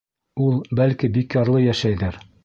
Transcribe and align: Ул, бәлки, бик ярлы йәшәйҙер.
Ул, 0.45 0.55
бәлки, 0.79 1.09
бик 1.17 1.37
ярлы 1.41 1.61
йәшәйҙер. 1.67 2.19